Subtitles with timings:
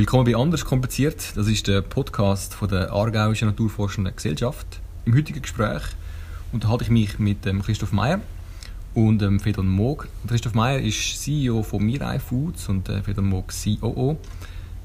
[0.00, 1.36] Willkommen bei Anders kompliziert.
[1.36, 4.80] Das ist der Podcast von der Aargauischen Naturforschenden Gesellschaft.
[5.04, 5.82] Im heutigen Gespräch
[6.52, 8.22] unterhalte ich mich mit ähm, Christoph Meyer
[8.94, 10.08] und ähm, Fedon Moog.
[10.26, 14.16] Christoph Meyer ist CEO von Mirai Foods und äh, Fedon Moog COO.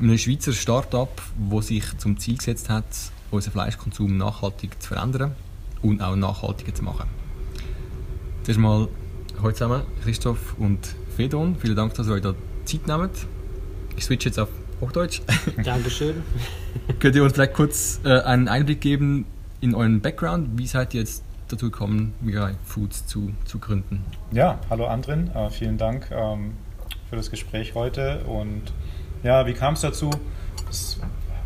[0.02, 2.84] Einem Schweizer Start-up, das sich zum Ziel gesetzt hat,
[3.32, 5.34] unseren Fleischkonsum nachhaltig zu verändern
[5.82, 7.08] und auch nachhaltiger zu machen.
[8.44, 8.90] Zuerst mal
[9.42, 11.56] heute zusammen, Christoph und Fedon.
[11.56, 12.36] Vielen Dank, dass ihr euch da
[12.66, 13.28] Zeit nehmt.
[13.96, 14.50] Ich switche jetzt auf
[14.82, 15.22] Hochdeutsch.
[15.64, 16.24] Dankeschön.
[17.00, 19.26] Könnt ihr uns vielleicht kurz äh, einen Einblick geben
[19.62, 20.58] in euren Background?
[20.58, 24.04] Wie seid ihr jetzt dazu gekommen, Mirai Foods zu, zu gründen?
[24.32, 26.54] Ja, hallo Andrin, äh, vielen Dank ähm,
[27.10, 28.20] für das Gespräch heute.
[28.26, 28.74] Und
[29.24, 30.10] ja, wie kam es dazu?
[30.70, 31.00] Es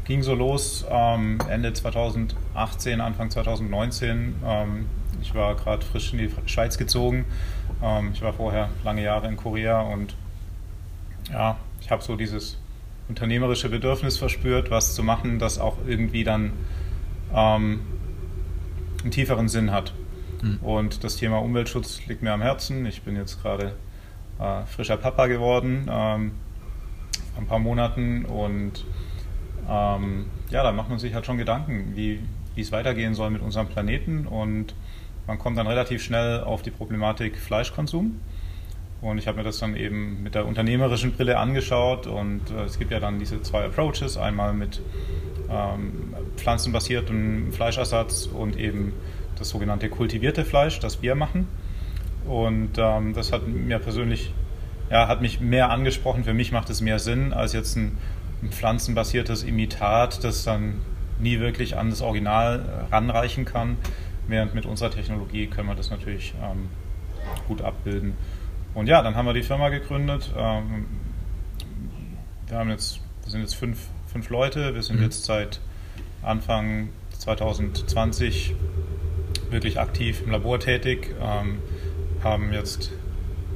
[0.06, 4.36] ging so los ähm, Ende 2018, Anfang 2019.
[4.44, 4.86] Ähm,
[5.22, 7.26] ich war gerade frisch in die Schweiz gezogen.
[7.84, 10.16] Ähm, ich war vorher lange Jahre in Korea und
[11.32, 12.58] ja, ich habe so dieses
[13.10, 16.54] unternehmerische Bedürfnis verspürt, was zu machen, das auch irgendwie dann
[17.36, 17.82] ähm,
[19.02, 19.94] einen tieferen Sinn hat.
[20.42, 20.58] Mhm.
[20.62, 22.86] Und das Thema Umweltschutz liegt mir am Herzen.
[22.86, 23.74] Ich bin jetzt gerade
[24.40, 26.32] äh, frischer Papa geworden, ähm,
[27.38, 28.86] ein paar Monaten und
[29.70, 32.20] ähm, ja, da macht man sich halt schon Gedanken, wie,
[32.56, 34.74] wie es weitergehen soll mit unserem Planeten und
[35.28, 38.20] man kommt dann relativ schnell auf die Problematik Fleischkonsum.
[39.02, 42.78] Und ich habe mir das dann eben mit der unternehmerischen Brille angeschaut und äh, es
[42.78, 44.82] gibt ja dann diese zwei Approaches, einmal mit
[45.50, 48.94] ähm, pflanzenbasiertem Fleischersatz und eben
[49.38, 51.48] das sogenannte kultivierte Fleisch, das wir machen.
[52.28, 54.34] Und ähm, das hat mir persönlich,
[54.92, 56.26] ja, hat mich mehr angesprochen.
[56.26, 57.98] Für mich macht es mehr Sinn als jetzt ein,
[58.44, 60.82] ein pflanzenbasiertes Imitat, das dann
[61.20, 63.78] nie wirklich an das Original äh, ranreichen kann.
[64.28, 66.68] Während mit unserer Technologie können wir das natürlich ähm,
[67.48, 68.14] gut abbilden.
[68.74, 70.32] Und ja, dann haben wir die Firma gegründet.
[70.38, 70.86] Ähm,
[72.48, 74.74] wir, haben jetzt, wir sind jetzt fünf, fünf Leute.
[74.74, 75.04] Wir sind mhm.
[75.04, 75.60] jetzt seit
[76.22, 78.56] Anfang 2020
[79.50, 81.16] wirklich aktiv im Labor tätig.
[81.22, 81.60] Ähm,
[82.24, 82.92] haben jetzt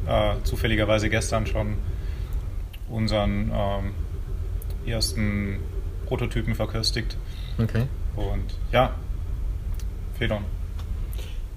[0.07, 1.77] äh, zufälligerweise gestern schon
[2.89, 3.91] unseren ähm,
[4.85, 5.59] ersten
[6.05, 7.17] Prototypen verköstigt.
[7.57, 7.87] Okay.
[8.15, 8.93] Und ja,
[10.17, 10.43] Fedon.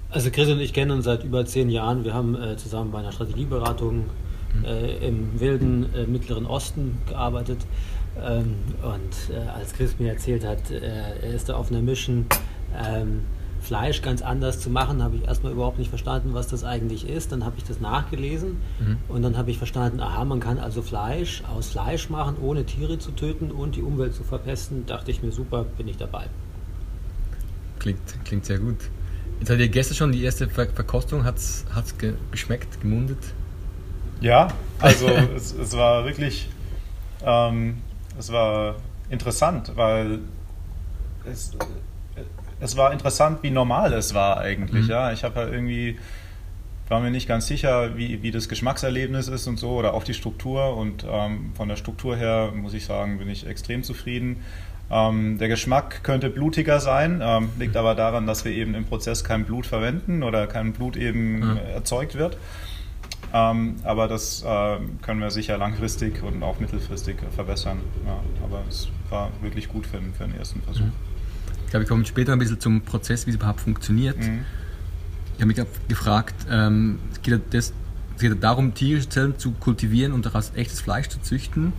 [0.09, 2.05] Also Chris und ich kennen uns seit über zehn Jahren.
[2.05, 4.05] Wir haben äh, zusammen bei einer Strategieberatung
[4.55, 4.65] mhm.
[4.65, 7.59] äh, im wilden äh, Mittleren Osten gearbeitet.
[8.19, 12.25] Ähm, und äh, als Chris mir erzählt hat, äh, er ist da auf einer Mission,
[12.75, 13.21] ähm,
[13.59, 17.31] Fleisch ganz anders zu machen, habe ich erstmal überhaupt nicht verstanden, was das eigentlich ist.
[17.31, 18.97] Dann habe ich das nachgelesen mhm.
[19.09, 22.97] und dann habe ich verstanden, aha, man kann also Fleisch aus Fleisch machen, ohne Tiere
[22.97, 24.85] zu töten und die Umwelt zu verpesten.
[24.85, 26.27] Dachte ich mir, super, bin ich dabei.
[27.79, 28.77] Klingt, klingt sehr gut.
[29.39, 31.23] Jetzt hat ihr gestern schon die erste Ver Verkostung.
[31.23, 31.65] Hat es
[31.97, 33.19] ge geschmeckt, gemundet?
[34.19, 34.47] Ja,
[34.79, 36.49] also es, es, war wirklich
[37.23, 37.81] ähm,
[38.17, 38.75] es war
[39.09, 40.19] interessant, weil
[41.25, 41.55] es,
[42.59, 44.85] es war interessant, wie normal es war eigentlich.
[44.85, 44.89] Mhm.
[44.89, 45.97] Ja, ich habe halt irgendwie
[46.89, 50.13] war mir nicht ganz sicher, wie, wie das Geschmackserlebnis ist und so oder auch die
[50.13, 50.77] Struktur.
[50.77, 54.37] Und ähm, von der Struktur her muss ich sagen, bin ich extrem zufrieden.
[54.89, 59.23] Ähm, der Geschmack könnte blutiger sein, ähm, liegt aber daran, dass wir eben im Prozess
[59.23, 61.57] kein Blut verwenden oder kein Blut eben mhm.
[61.57, 62.37] erzeugt wird.
[63.33, 67.79] Ähm, aber das äh, können wir sicher langfristig und auch mittelfristig verbessern.
[68.05, 70.85] Ja, aber es war wirklich gut für, für den ersten Versuch.
[70.85, 70.93] Mhm.
[71.65, 74.17] Ich glaube, wir kommen später ein bisschen zum Prozess, wie es überhaupt funktioniert.
[74.17, 74.45] Mhm.
[75.37, 77.73] Ich habe mich gefragt, ähm, es, geht das,
[78.15, 81.73] es geht darum, tierische Zellen zu kultivieren und daraus echtes Fleisch zu züchten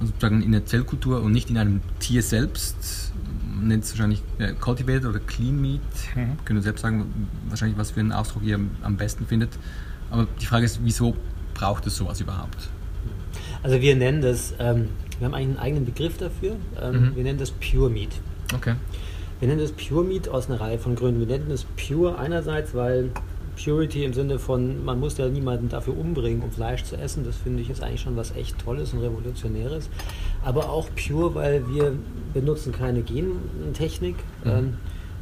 [0.00, 3.12] also sozusagen in der Zellkultur und nicht in einem Tier selbst.
[3.54, 5.80] Man nennt es wahrscheinlich äh, Cultivated oder Clean Meat.
[6.14, 6.44] Mhm.
[6.44, 9.50] Können selbst sagen, wahrscheinlich, was für einen Ausdruck ihr am besten findet.
[10.10, 11.14] Aber die Frage ist, wieso
[11.52, 12.70] braucht es sowas überhaupt?
[13.62, 16.56] Also wir nennen das, ähm, wir haben einen eigenen Begriff dafür.
[16.80, 17.16] Ähm, mhm.
[17.16, 18.10] Wir nennen das Pure Meat.
[18.54, 18.74] Okay.
[19.40, 21.20] Wir nennen das Pure Meat aus einer Reihe von Gründen.
[21.20, 23.10] Wir nennen das Pure einerseits, weil
[23.62, 27.24] Purity im Sinne von, man muss ja niemanden dafür umbringen, um Fleisch zu essen.
[27.24, 29.88] Das finde ich ist eigentlich schon was echt Tolles und Revolutionäres.
[30.44, 31.94] Aber auch pure, weil wir
[32.34, 34.16] benutzen keine Gentechnik.
[34.44, 34.50] Mhm.
[34.50, 34.74] Ähm,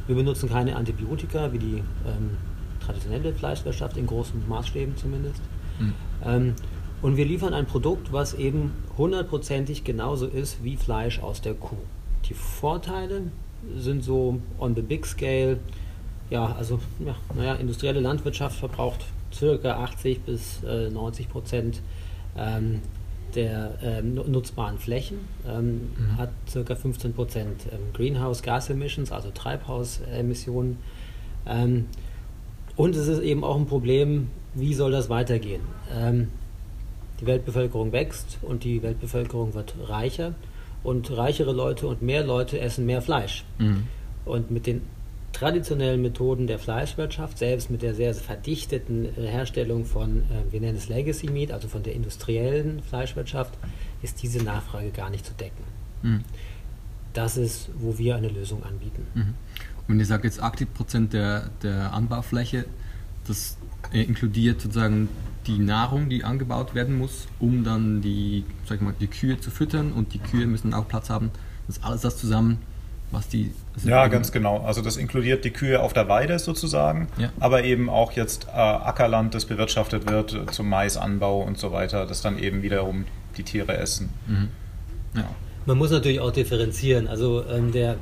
[0.07, 2.37] wir benutzen keine Antibiotika, wie die ähm,
[2.83, 5.41] traditionelle Fleischwirtschaft, in großen Maßstäben zumindest.
[5.79, 5.93] Mhm.
[6.25, 6.53] Ähm,
[7.01, 11.77] und wir liefern ein Produkt, was eben hundertprozentig genauso ist wie Fleisch aus der Kuh.
[12.25, 13.23] Die Vorteile
[13.77, 15.57] sind so on the big scale
[16.29, 21.81] ja, also ja, naja, industrielle Landwirtschaft verbraucht circa 80 bis äh, 90 Prozent
[22.37, 22.81] ähm,
[23.35, 26.17] der ähm, nutzbaren Flächen, ähm, mhm.
[26.17, 30.77] hat circa 15 Prozent ähm, Greenhouse Gas Emissions, also Treibhausemissionen.
[31.45, 31.85] Ähm,
[32.75, 35.61] und es ist eben auch ein Problem, wie soll das weitergehen?
[35.95, 36.29] Ähm,
[37.21, 40.33] die Weltbevölkerung wächst und die Weltbevölkerung wird reicher
[40.83, 43.43] und reichere Leute und mehr Leute essen mehr Fleisch.
[43.57, 43.87] Mhm.
[44.25, 44.81] Und mit den
[45.33, 50.89] traditionellen Methoden der Fleischwirtschaft, selbst mit der sehr verdichteten Herstellung von, äh, wir nennen es
[50.89, 53.53] Legacy Meat, also von der industriellen Fleischwirtschaft,
[54.01, 55.63] ist diese Nachfrage gar nicht zu decken.
[56.01, 56.23] Mhm.
[57.13, 59.05] Das ist, wo wir eine Lösung anbieten.
[59.13, 59.21] Mhm.
[59.21, 62.65] Und wenn ihr sagt jetzt 80 Prozent der, der Anbaufläche,
[63.27, 63.57] das
[63.93, 65.09] äh, inkludiert sozusagen
[65.47, 69.51] die Nahrung, die angebaut werden muss, um dann die, sag ich mal, die Kühe zu
[69.51, 71.31] füttern und die Kühe müssen auch Platz haben.
[71.67, 72.59] Das ist alles das zusammen,
[73.11, 73.53] was die.
[73.83, 74.63] Ja, ganz genau.
[74.65, 77.31] Also das inkludiert die Kühe auf der Weide sozusagen, ja.
[77.39, 82.21] aber eben auch jetzt äh, Ackerland, das bewirtschaftet wird zum Maisanbau und so weiter, das
[82.21, 83.05] dann eben wiederum
[83.37, 84.09] die Tiere essen.
[84.27, 84.49] Mhm.
[85.15, 85.25] Ja.
[85.65, 87.07] Man muss natürlich auch differenzieren.
[87.07, 87.97] Also ähm, der,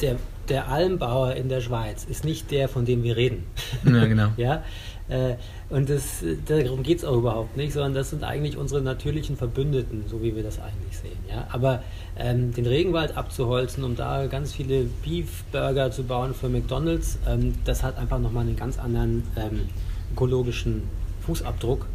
[0.00, 0.16] der,
[0.48, 3.44] der Almbauer in der Schweiz ist nicht der, von dem wir reden.
[3.84, 4.28] Ja, genau.
[4.36, 4.62] ja?
[5.08, 5.36] Äh,
[5.70, 10.04] und das, darum geht es auch überhaupt nicht, sondern das sind eigentlich unsere natürlichen Verbündeten,
[10.08, 11.18] so wie wir das eigentlich sehen.
[11.28, 11.46] Ja?
[11.50, 11.82] Aber
[12.16, 17.82] ähm, den Regenwald abzuholzen, um da ganz viele Beef-Burger zu bauen für McDonalds, ähm, das
[17.82, 19.68] hat einfach nochmal einen ganz anderen ähm,
[20.12, 20.82] ökologischen
[21.22, 21.86] Fußabdruck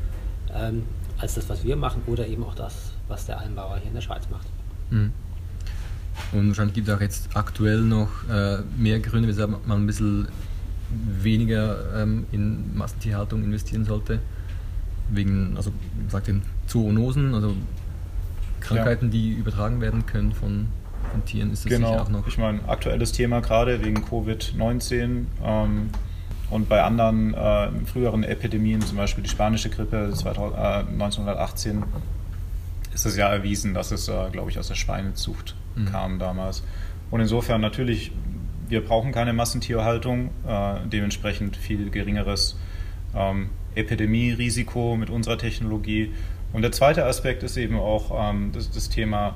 [0.53, 0.83] ähm,
[1.17, 4.01] als das, was wir machen oder eben auch das, was der Almbauer hier in der
[4.01, 4.47] Schweiz macht.
[4.89, 5.11] Mhm.
[6.31, 10.27] Und wahrscheinlich gibt es auch jetzt aktuell noch äh, mehr Gründe, weshalb man ein bisschen
[11.21, 14.19] weniger ähm, in Massentierhaltung investieren sollte.
[15.09, 17.55] Wegen, also wie gesagt, den Zoonosen, also
[18.61, 19.11] Krankheiten, ja.
[19.11, 20.67] die übertragen werden können von,
[21.11, 21.91] von Tieren, ist das genau.
[21.91, 22.27] sicher auch noch.
[22.27, 25.89] Ich meine, aktuelles Thema gerade wegen Covid-19 ähm,
[26.49, 30.61] und bei anderen äh, früheren Epidemien, zum Beispiel die spanische Grippe 2000, äh,
[30.93, 31.83] 1918,
[32.93, 35.85] ist es ja erwiesen, dass es, äh, glaube ich, aus der Schweinezucht mhm.
[35.85, 36.63] kam damals.
[37.11, 38.11] Und insofern natürlich
[38.73, 42.57] wir brauchen keine Massentierhaltung, äh, dementsprechend viel geringeres
[43.15, 46.11] ähm, Epidemierisiko mit unserer Technologie.
[46.53, 49.35] Und der zweite Aspekt ist eben auch ähm, das, das, Thema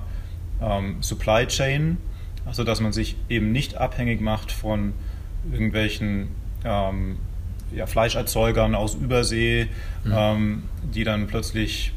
[0.62, 1.98] ähm, Supply Chain,
[2.46, 4.94] also dass man sich eben nicht abhängig macht von
[5.52, 6.30] irgendwelchen
[6.64, 7.18] ähm,
[7.76, 9.68] ja, Fleischerzeugern aus Übersee,
[10.04, 10.14] mhm.
[10.16, 10.64] Ähm,
[10.96, 11.94] die dann plötzlich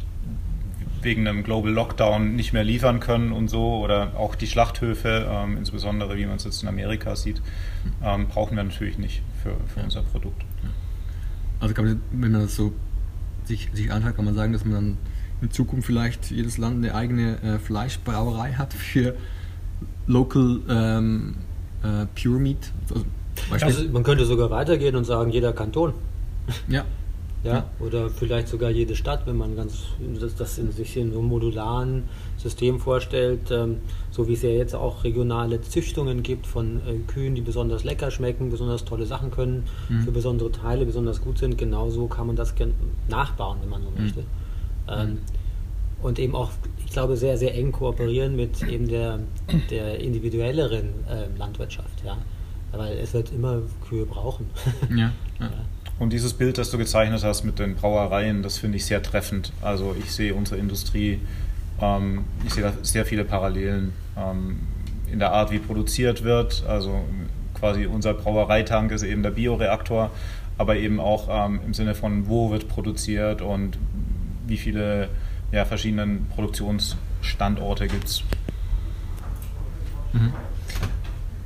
[1.03, 5.57] wegen einem Global Lockdown nicht mehr liefern können und so oder auch die Schlachthöfe, ähm,
[5.57, 7.41] insbesondere wie man es jetzt in Amerika sieht,
[8.03, 9.85] ähm, brauchen wir natürlich nicht für, für ja.
[9.85, 10.43] unser Produkt.
[11.61, 12.73] Also man, wenn man das so
[13.45, 14.99] sich, sich anschaut, kann man sagen, dass man dann
[15.43, 19.17] in Zukunft vielleicht jedes Land eine eigene äh, Fleischbrauerei hat für
[20.07, 21.37] Local ähm,
[21.83, 22.73] äh, Pure Meat.
[22.91, 23.05] Also,
[23.67, 25.95] also man könnte sogar weitergehen und sagen, jeder Kanton.
[26.69, 26.85] Ja,
[27.43, 29.85] ja, oder vielleicht sogar jede Stadt, wenn man ganz
[30.21, 32.05] das, das in sich in so einem modularen
[32.37, 33.79] System vorstellt, ähm,
[34.11, 38.11] so wie es ja jetzt auch regionale Züchtungen gibt von äh, Kühen, die besonders lecker
[38.11, 40.03] schmecken, besonders tolle Sachen können, mhm.
[40.03, 41.57] für besondere Teile besonders gut sind.
[41.57, 42.55] Genauso kann man das
[43.09, 44.03] nachbauen, wenn man so mhm.
[44.03, 44.25] möchte.
[44.89, 45.19] Ähm,
[46.03, 46.51] und eben auch,
[46.85, 49.21] ich glaube, sehr, sehr eng kooperieren mit eben der,
[49.71, 52.19] der individuelleren äh, Landwirtschaft, ja.
[52.73, 54.47] Weil es wird immer Kühe brauchen.
[54.91, 54.97] ja.
[54.97, 55.13] ja.
[55.41, 55.51] ja.
[56.01, 59.53] Und dieses Bild, das du gezeichnet hast mit den Brauereien, das finde ich sehr treffend.
[59.61, 61.21] Also ich sehe unsere Industrie,
[61.79, 64.61] ähm, ich sehe da sehr viele Parallelen ähm,
[65.13, 66.65] in der Art, wie produziert wird.
[66.67, 67.05] Also
[67.53, 70.11] quasi unser Brauereitank ist eben der Bioreaktor,
[70.57, 73.77] aber eben auch ähm, im Sinne von, wo wird produziert und
[74.47, 75.11] wie viele
[75.53, 78.23] ja, verschiedenen Produktionsstandorte gibt es.
[80.15, 80.33] Mhm.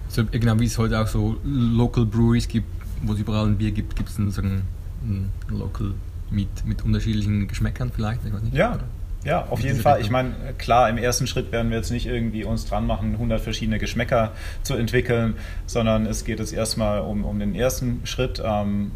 [0.06, 3.70] So, genau wie es heute auch so Local Breweries gibt, wo es überall ein Bier
[3.70, 4.62] gibt, gibt es einen,
[5.02, 5.94] ein Local
[6.30, 8.24] mit, mit unterschiedlichen Geschmäckern vielleicht?
[8.24, 8.74] Ich weiß nicht, ja.
[8.74, 8.84] Oder?
[9.24, 10.02] Ja, auf jeden Fall.
[10.02, 13.40] Ich meine, klar, im ersten Schritt werden wir jetzt nicht irgendwie uns dran machen, 100
[13.40, 14.32] verschiedene Geschmäcker
[14.62, 15.34] zu entwickeln,
[15.66, 18.90] sondern es geht jetzt erstmal um, um den ersten Schritt, ähm,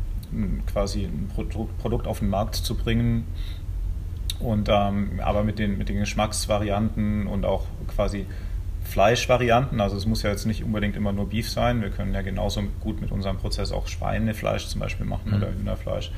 [0.70, 1.30] quasi ein
[1.78, 3.24] Produkt auf den Markt zu bringen.
[4.38, 8.26] Und ähm, aber mit den, mit den Geschmacksvarianten und auch quasi
[8.88, 9.80] Fleischvarianten.
[9.80, 11.82] Also es muss ja jetzt nicht unbedingt immer nur Beef sein.
[11.82, 15.36] Wir können ja genauso gut mit unserem Prozess auch Schweinefleisch zum Beispiel machen mhm.
[15.36, 16.10] oder Hühnerfleisch.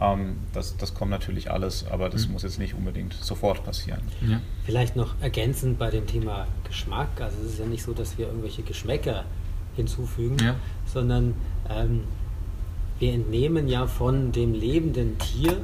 [0.00, 2.32] Ähm, das, das kommt natürlich alles, aber das mhm.
[2.32, 4.00] muss jetzt nicht unbedingt sofort passieren.
[4.26, 4.40] Ja.
[4.64, 7.20] Vielleicht noch ergänzend bei dem Thema Geschmack.
[7.20, 9.24] Also es ist ja nicht so, dass wir irgendwelche Geschmäcker
[9.76, 10.56] hinzufügen, ja.
[10.86, 11.34] sondern
[11.68, 12.04] ähm,
[12.98, 15.58] wir entnehmen ja von dem lebenden Tier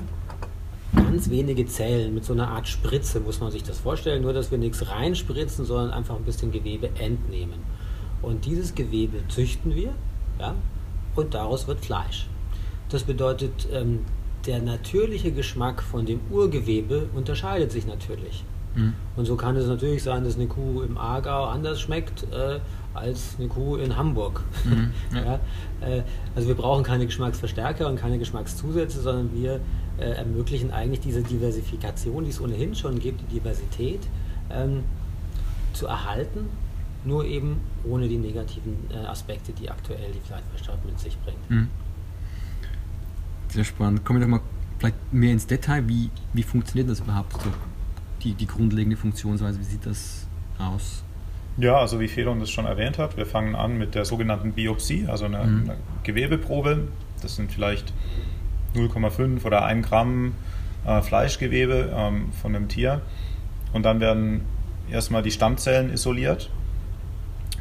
[0.94, 4.23] ganz wenige Zellen mit so einer Art Spritze, muss man sich das vorstellen.
[4.23, 7.61] Nur, dass wir nichts reinspritzen, sondern einfach ein bisschen Gewebe entnehmen.
[8.23, 9.94] Und dieses Gewebe züchten wir
[10.38, 10.54] ja,
[11.16, 12.28] und daraus wird Fleisch.
[12.88, 14.00] Das bedeutet, ähm,
[14.47, 18.44] der natürliche Geschmack von dem Urgewebe unterscheidet sich natürlich.
[18.74, 18.94] Mhm.
[19.16, 22.60] Und so kann es natürlich sein, dass eine Kuh im Aargau anders schmeckt äh,
[22.94, 24.42] als eine Kuh in Hamburg.
[24.64, 24.90] Mhm.
[25.14, 25.24] Ja.
[25.24, 25.34] ja,
[25.86, 26.02] äh,
[26.34, 29.60] also wir brauchen keine Geschmacksverstärker und keine Geschmackszusätze, sondern wir
[29.98, 34.00] äh, ermöglichen eigentlich diese Diversifikation, die es ohnehin schon gibt, die Diversität.
[34.50, 34.84] Ähm,
[35.72, 36.48] zu erhalten,
[37.04, 41.50] nur eben ohne die negativen äh, Aspekte, die aktuell die Fleischwirtschaft mit sich bringt.
[41.50, 41.68] Mhm.
[43.48, 44.04] Sehr spannend.
[44.04, 44.40] Kommen wir doch mal
[44.78, 45.88] vielleicht mehr ins Detail.
[45.88, 47.32] Wie, wie funktioniert das überhaupt?
[47.32, 47.50] So
[48.22, 50.26] die, die grundlegende Funktionsweise, wie sieht das
[50.58, 51.02] aus?
[51.56, 55.06] Ja, also wie Fedon das schon erwähnt hat, wir fangen an mit der sogenannten Biopsie,
[55.08, 55.64] also einer, mhm.
[55.64, 56.88] einer Gewebeprobe.
[57.22, 57.92] Das sind vielleicht
[58.74, 60.32] 0,5 oder 1 Gramm
[60.86, 63.02] äh, Fleischgewebe ähm, von einem Tier.
[63.72, 64.42] Und dann werden
[64.90, 66.50] erstmal die Stammzellen isoliert.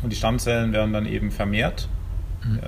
[0.02, 1.90] Und die Stammzellen werden dann eben vermehrt.
[2.46, 2.60] Mhm.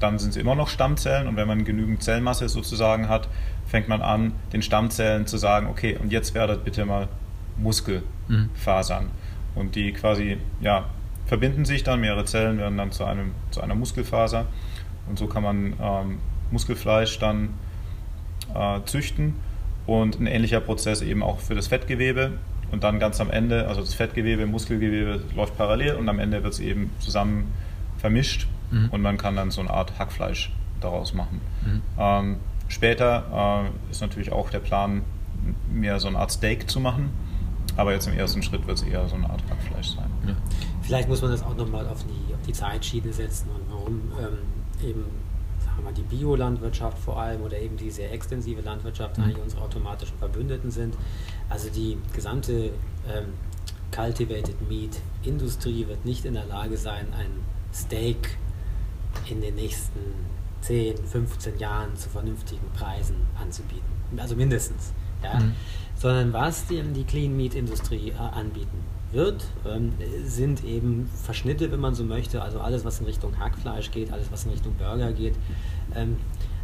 [0.00, 3.28] Dann sind sie immer noch Stammzellen und wenn man genügend Zellmasse sozusagen hat,
[3.66, 7.08] fängt man an, den Stammzellen zu sagen, okay, und jetzt werdet bitte mal
[7.58, 9.04] Muskelfasern.
[9.04, 9.10] Mhm.
[9.54, 10.86] Und die quasi, ja,
[11.26, 14.46] verbinden sich dann, mehrere Zellen werden dann zu, einem, zu einer Muskelfaser.
[15.08, 16.18] Und so kann man ähm,
[16.50, 17.50] Muskelfleisch dann
[18.54, 19.34] äh, züchten.
[19.86, 22.32] Und ein ähnlicher Prozess eben auch für das Fettgewebe.
[22.72, 26.54] Und dann ganz am Ende, also das Fettgewebe, Muskelgewebe läuft parallel und am Ende wird
[26.54, 27.52] es eben zusammen
[27.98, 28.90] vermischt mhm.
[28.90, 31.40] und man kann dann so eine Art Hackfleisch daraus machen.
[31.64, 31.82] Mhm.
[31.98, 32.36] Ähm,
[32.68, 35.02] später äh, ist natürlich auch der Plan,
[35.70, 37.10] mehr so eine Art Steak zu machen.
[37.76, 40.10] Aber jetzt im ersten Schritt wird es eher so eine Art Hackfleisch sein.
[40.26, 40.34] Ja.
[40.82, 44.88] Vielleicht muss man das auch nochmal auf die, auf die Zeitschiene setzen und warum ähm,
[44.88, 45.04] eben
[45.58, 49.24] sagen wir, die Biolandwirtschaft vor allem oder eben die sehr extensive Landwirtschaft mhm.
[49.24, 50.94] eigentlich unsere automatischen Verbündeten sind.
[51.48, 52.70] Also die gesamte
[53.08, 53.32] ähm,
[53.90, 57.30] Cultivated Meat Industrie wird nicht in der Lage sein, ein
[57.72, 58.36] Steak
[59.30, 60.00] in den nächsten
[60.62, 63.84] 10, 15 Jahren zu vernünftigen Preisen anzubieten.
[64.16, 64.92] Also mindestens.
[65.22, 65.38] Ja?
[65.38, 65.52] Mhm.
[65.96, 68.78] Sondern was die, die Clean Meat Industrie äh, anbieten
[69.12, 69.92] wird, ähm,
[70.24, 74.30] sind eben Verschnitte, wenn man so möchte, also alles, was in Richtung Hackfleisch geht, alles,
[74.30, 75.34] was in Richtung Burger geht.
[75.94, 76.16] Ähm,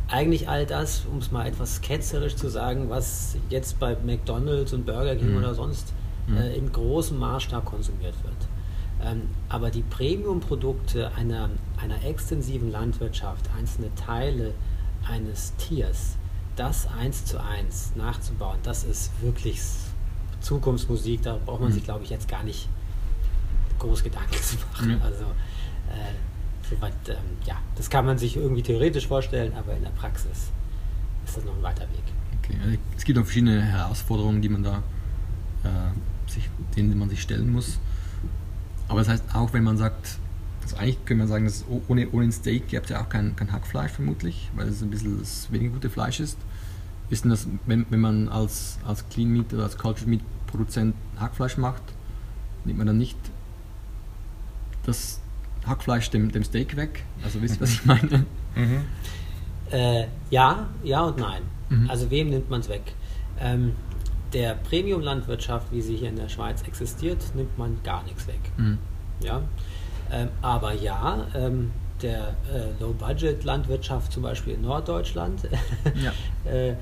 [0.08, 4.84] eigentlich all das, um es mal etwas ketzerisch zu sagen, was jetzt bei McDonalds und
[4.84, 5.38] Burger King mhm.
[5.38, 5.92] oder sonst
[6.26, 6.36] mhm.
[6.36, 8.34] äh, in großem Maßstab konsumiert wird.
[9.02, 14.54] Ähm, aber die Premium-Produkte einer, einer extensiven Landwirtschaft, einzelne Teile
[15.08, 16.16] eines Tiers,
[16.56, 19.60] das eins zu eins nachzubauen, das ist wirklich
[20.40, 21.22] Zukunftsmusik.
[21.22, 21.74] Da braucht man mhm.
[21.74, 22.68] sich, glaube ich, jetzt gar nicht
[23.78, 24.96] groß Gedanken zu machen.
[24.96, 25.02] Mhm.
[25.02, 27.16] Also, äh, soweit, ähm,
[27.46, 30.50] ja, das kann man sich irgendwie theoretisch vorstellen, aber in der Praxis
[31.24, 32.04] ist das noch ein weiter Weg.
[32.42, 32.58] Okay.
[32.62, 34.82] Also, es gibt auch verschiedene Herausforderungen, die man da,
[35.64, 37.78] äh, sich, denen man sich stellen muss.
[38.90, 40.18] Aber das heißt, auch wenn man sagt,
[40.62, 43.36] also eigentlich könnte man sagen, dass ohne, ohne ein Steak gibt es ja auch kein,
[43.36, 46.36] kein Hackfleisch vermutlich, weil es ein bisschen das weniger gute Fleisch ist.
[47.08, 50.96] Ist denn das, wenn, wenn man als, als Clean Meat oder als Cultured Meat Produzent
[51.18, 51.82] Hackfleisch macht,
[52.64, 53.16] nimmt man dann nicht
[54.84, 55.20] das
[55.66, 57.04] Hackfleisch dem, dem Steak weg?
[57.22, 58.26] Also wisst ihr, was ich meine?
[58.56, 58.84] Mhm.
[59.70, 61.42] Äh, ja, ja und nein.
[61.68, 61.88] Mhm.
[61.88, 62.92] Also wem nimmt man es weg?
[63.38, 63.72] Ähm,
[64.32, 68.40] der Premium-Landwirtschaft, wie sie hier in der Schweiz existiert, nimmt man gar nichts weg.
[68.56, 68.78] Mhm.
[69.22, 69.42] Ja?
[70.10, 71.72] Ähm, aber ja, ähm,
[72.02, 75.48] der äh, Low-Budget-Landwirtschaft zum Beispiel in Norddeutschland,
[76.44, 76.50] ja.
[76.50, 76.74] äh,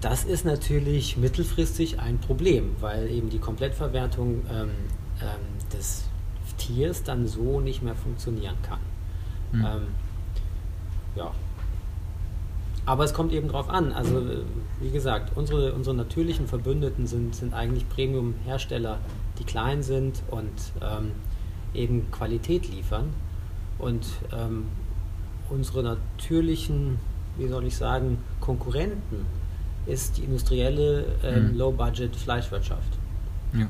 [0.00, 4.70] das ist natürlich mittelfristig ein Problem, weil eben die Komplettverwertung ähm,
[5.20, 6.04] ähm des
[6.58, 8.80] Tiers dann so nicht mehr funktionieren kann.
[9.52, 9.86] Mhm.
[11.16, 11.30] ja,
[12.84, 13.92] aber es kommt eben darauf an.
[13.92, 14.22] Also,
[14.82, 18.98] wie gesagt, unsere, unsere natürlichen Verbündeten sind, sind eigentlich Premium-Hersteller,
[19.38, 20.50] die klein sind und
[20.82, 21.12] ähm,
[21.72, 23.10] eben Qualität liefern.
[23.78, 24.64] Und ähm,
[25.48, 26.98] unsere natürlichen,
[27.38, 29.24] wie soll ich sagen, Konkurrenten
[29.86, 31.58] ist die industrielle ähm, mhm.
[31.58, 32.98] Low-Budget-Fleischwirtschaft.
[33.54, 33.68] Ja,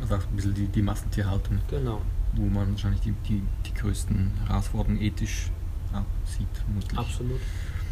[0.00, 1.58] also auch ein bisschen die, die Massentierhaltung.
[1.68, 2.00] Genau.
[2.34, 5.50] Wo man wahrscheinlich die, die, die größten Herausforderungen ethisch
[5.92, 6.48] ja, sieht.
[6.64, 6.98] Vermutlich.
[6.98, 7.40] Absolut.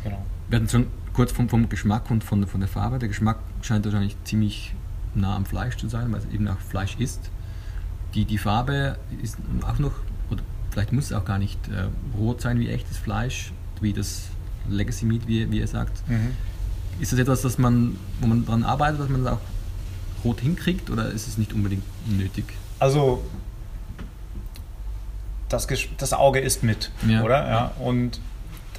[0.02, 0.24] Genau.
[0.48, 2.98] Wir hatten schon kurz vom, vom Geschmack und von, von der Farbe.
[2.98, 4.74] Der Geschmack scheint wahrscheinlich ziemlich
[5.14, 7.30] nah am Fleisch zu sein, weil es eben auch Fleisch ist.
[8.14, 9.36] Die, die Farbe ist
[9.66, 9.92] auch noch,
[10.30, 14.28] oder vielleicht muss es auch gar nicht äh, rot sein wie echtes Fleisch, wie das
[14.68, 16.08] Legacy Meat, wie, wie ihr sagt.
[16.08, 16.32] Mhm.
[17.00, 19.40] Ist das etwas, das man, wo man daran arbeitet, dass man das auch
[20.24, 22.44] rot hinkriegt oder ist es nicht unbedingt nötig?
[22.78, 23.24] Also
[25.48, 27.22] das, das Auge ist mit, ja.
[27.22, 27.48] oder?
[27.48, 27.72] Ja.
[27.78, 28.20] Und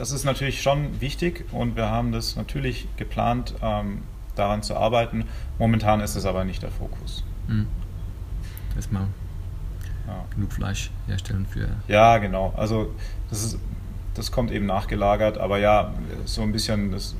[0.01, 4.01] das ist natürlich schon wichtig und wir haben das natürlich geplant, ähm,
[4.35, 5.25] daran zu arbeiten.
[5.59, 7.23] Momentan ist es aber nicht der Fokus.
[7.47, 7.67] Mhm.
[8.75, 9.05] Erstmal
[10.07, 10.25] ja.
[10.33, 11.69] genug Fleisch herstellen für.
[11.87, 12.51] Ja, genau.
[12.57, 12.95] Also
[13.29, 13.59] das, ist,
[14.15, 15.93] das kommt eben nachgelagert, aber ja,
[16.25, 17.15] so ein bisschen das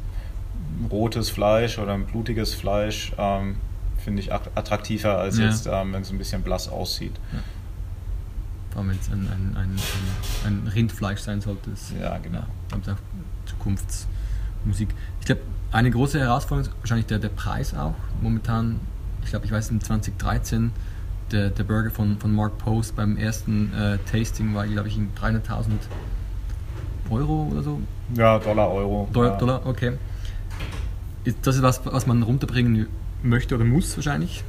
[0.89, 3.57] rotes Fleisch oder ein blutiges Fleisch ähm,
[4.03, 5.45] finde ich attraktiver als ja.
[5.45, 7.13] jetzt, ähm, wenn es ein bisschen blass aussieht.
[7.31, 7.41] Ja
[8.71, 9.75] vor allem wenn es ein, ein, ein,
[10.45, 11.71] ein, Rindfleisch sein sollte.
[11.71, 12.43] Ist, ja, genau.
[12.71, 12.97] Ja, auch
[13.45, 14.89] Zukunftsmusik.
[15.19, 17.95] Ich glaube, eine große Herausforderung ist wahrscheinlich der, der Preis auch.
[18.21, 18.79] Momentan,
[19.23, 20.71] ich glaube, ich weiß, in 2013
[21.31, 25.09] der, der Burger von, von Mark Post beim ersten äh, Tasting war, glaube ich, in
[25.13, 25.65] 300.000
[27.09, 27.79] Euro oder so.
[28.15, 29.09] Ja, Dollar, Euro.
[29.11, 29.37] Dollar, ja.
[29.37, 29.93] Dollar okay.
[31.23, 32.87] Ist das ist was, was man runterbringen
[33.21, 34.43] möchte oder muss wahrscheinlich?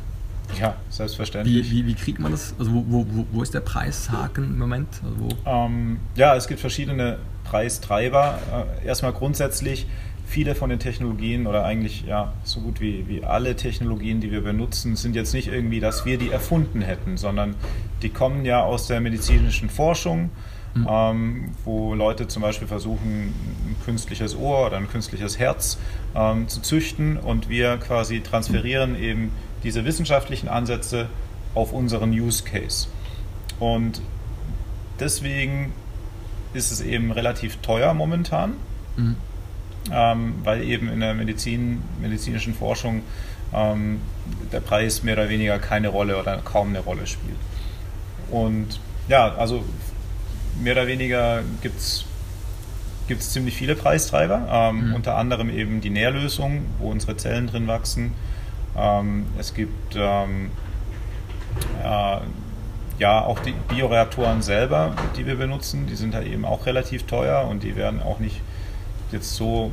[0.61, 1.71] Ja, selbstverständlich.
[1.71, 2.55] Wie, wie, wie kriegt man das?
[2.59, 4.89] Also wo, wo, wo- ist der Preishaken im Moment?
[5.05, 8.39] Also Ähm, ja, es gibt verschiedene Preistreiber.
[8.83, 9.87] Äh, erstmal grundsätzlich,
[10.27, 14.41] viele von den Technologien oder eigentlich ja so gut wie, wie alle Technologien, die wir
[14.43, 17.55] benutzen, sind jetzt nicht irgendwie, dass wir die erfunden hätten, sondern
[18.03, 20.31] die kommen ja aus der medizinischen Forschung,
[20.89, 23.35] ähm, wo Leute zum Beispiel versuchen,
[23.67, 25.79] ein künstliches Ohr oder ein künstliches Herz
[26.15, 29.31] ähm, zu züchten und wir quasi transferieren eben
[29.65, 31.09] diese wissenschaftlichen Ansätze
[31.55, 32.89] auf unseren Use Case.
[33.61, 34.01] Und
[35.01, 35.73] deswegen
[36.55, 38.53] ist es eben relativ teuer momentan,
[38.97, 39.17] Mhm.
[39.91, 43.03] ähm, weil eben in der Medizin, medizinischen Forschung
[43.55, 44.01] ähm,
[44.51, 47.37] der Preis mehr oder weniger keine Rolle oder kaum eine Rolle spielt.
[48.31, 49.63] Und ja, also
[50.63, 52.05] mehr oder weniger gibt es
[53.33, 54.95] ziemlich viele Preistreiber, ähm, Mhm.
[54.95, 58.13] unter anderem eben die Nährlösung, wo unsere Zellen drin wachsen.
[58.77, 60.51] Ähm, es gibt ähm,
[61.83, 62.19] äh,
[62.99, 67.47] ja auch die Bioreaktoren selber, die wir benutzen, die sind halt eben auch relativ teuer
[67.49, 68.41] und die werden auch nicht
[69.11, 69.71] jetzt so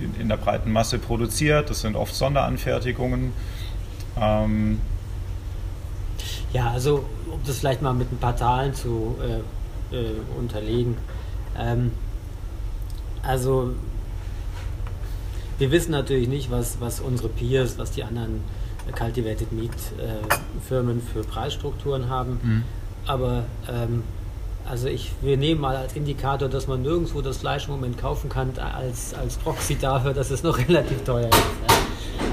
[0.00, 1.70] in, in der breiten Masse produziert.
[1.70, 3.32] Das sind oft Sonderanfertigungen.
[4.20, 4.80] Ähm,
[6.52, 10.96] Ja, also um das vielleicht mal mit ein paar Zahlen zu äh, äh, unterlegen.
[11.58, 11.92] Ähm,
[13.22, 13.74] also
[15.58, 18.42] wir wissen natürlich nicht, was, was unsere Peers, was die anderen
[18.96, 22.40] Cultivated Meat äh, Firmen für Preisstrukturen haben.
[22.42, 22.62] Mhm.
[23.06, 24.02] Aber ähm,
[24.68, 28.28] also ich, wir nehmen mal als Indikator, dass man nirgendwo das Fleisch im Moment kaufen
[28.28, 31.36] kann, als, als Proxy dafür, dass es noch relativ teuer ist.
[31.68, 31.87] Ja.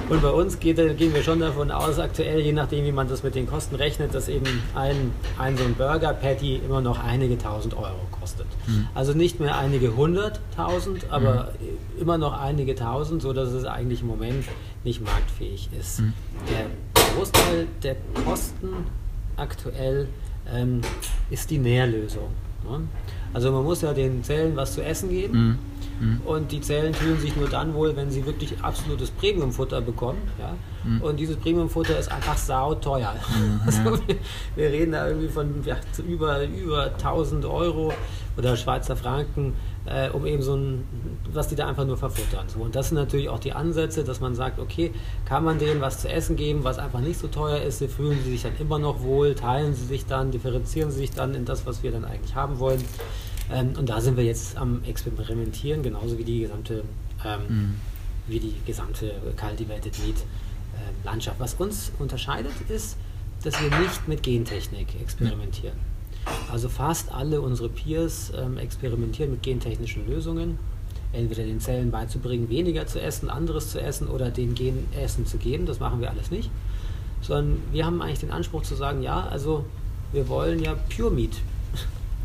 [0.08, 3.24] Und bei uns geht, gehen wir schon davon aus, aktuell, je nachdem, wie man das
[3.24, 7.76] mit den Kosten rechnet, dass eben ein, ein so ein Burger-Patty immer noch einige tausend
[7.76, 8.46] Euro kostet.
[8.94, 11.54] Also nicht mehr einige hunderttausend, aber
[12.00, 14.46] immer noch einige tausend, sodass es eigentlich im Moment
[14.84, 16.04] nicht marktfähig ist.
[16.50, 16.68] Der
[17.16, 18.70] Großteil der Kosten
[19.38, 20.08] aktuell
[20.54, 20.82] ähm,
[21.30, 22.30] ist die Nährlösung.
[22.70, 22.82] Ne?
[23.34, 25.38] Also man muss ja den Zellen was zu essen geben.
[25.38, 25.58] Mhm.
[26.00, 26.22] Mhm.
[26.26, 30.20] Und die Zellen fühlen sich nur dann wohl, wenn sie wirklich absolutes Premiumfutter bekommen.
[30.40, 30.56] Ja?
[30.84, 31.02] Mhm.
[31.02, 33.16] Und dieses Premiumfutter ist einfach sauteuer.
[33.66, 34.16] Also wir,
[34.56, 37.94] wir reden da irgendwie von ja, über, über 1000 Euro
[38.38, 39.54] oder Schweizer Franken,
[39.86, 40.84] äh, um eben so ein,
[41.32, 42.48] was die da einfach nur verfuttern.
[42.48, 44.92] So, und das sind natürlich auch die Ansätze, dass man sagt, okay,
[45.26, 48.18] kann man denen was zu essen geben, was einfach nicht so teuer ist, sie fühlen
[48.24, 51.46] sie sich dann immer noch wohl, teilen sie sich dann, differenzieren sie sich dann in
[51.46, 52.84] das, was wir dann eigentlich haben wollen.
[53.54, 56.84] Ähm, und da sind wir jetzt am Experimentieren, genauso wie die gesamte,
[57.24, 57.76] ähm, Mhm.
[58.28, 61.40] wie die gesamte Cultivated Meat äh, Landschaft.
[61.40, 62.98] Was uns unterscheidet, ist,
[63.44, 65.78] dass wir nicht mit Gentechnik experimentieren.
[66.52, 70.58] Also fast alle unsere Peers ähm, experimentieren mit gentechnischen Lösungen.
[71.14, 75.38] Entweder den Zellen beizubringen, weniger zu essen, anderes zu essen oder den Gen Essen zu
[75.38, 75.66] geben.
[75.66, 76.50] Das machen wir alles nicht.
[77.22, 79.66] Sondern wir haben eigentlich den Anspruch zu sagen, ja, also
[80.12, 81.38] wir wollen ja Pure Meat.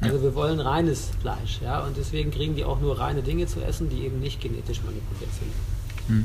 [0.03, 3.61] Also wir wollen reines Fleisch, ja, und deswegen kriegen die auch nur reine Dinge zu
[3.61, 6.17] essen, die eben nicht genetisch manipuliert sind.
[6.17, 6.25] Mhm.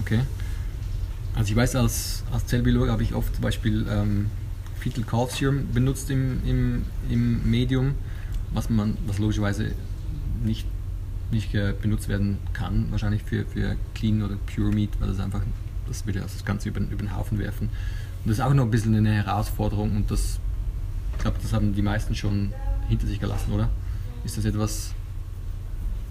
[0.00, 0.20] Okay.
[1.34, 4.30] Also ich weiß, als, als Zellbiologe habe ich oft zum Beispiel ähm,
[4.80, 7.94] Fetal Calcium benutzt im, im, im Medium,
[8.52, 9.72] was man, was logischerweise
[10.42, 10.66] nicht,
[11.30, 15.42] nicht äh, benutzt werden kann, wahrscheinlich für, für Clean oder Pure Meat, weil das einfach,
[15.86, 17.68] das würde das Ganze über, über den Haufen werfen.
[17.68, 20.40] Und das ist auch noch ein bisschen eine Herausforderung und das,
[21.16, 22.52] ich glaube, das haben die meisten schon
[22.88, 23.68] hinter sich gelassen, oder?
[24.24, 24.94] Ist das etwas,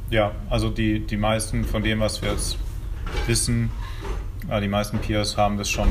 [0.10, 2.58] Ja, also die, die meisten von dem, was wir jetzt
[3.27, 3.69] wissen,
[4.47, 5.89] äh, die meisten Peers haben das schon